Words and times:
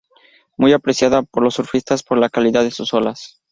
Muy 0.57 0.73
apreciada 0.73 1.21
por 1.21 1.43
los 1.43 1.53
surfistas 1.53 2.01
por 2.01 2.17
la 2.17 2.29
calidad 2.31 2.63
de 2.63 2.71
sus 2.71 2.91
olas. 2.95 3.39